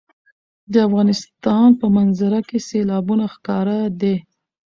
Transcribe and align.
د 0.71 0.75
افغانستان 0.87 1.67
په 1.79 1.85
منظره 1.97 2.39
کې 2.47 2.57
سیلابونه 2.69 3.25
ښکاره 3.33 3.77
دي. 4.01 4.15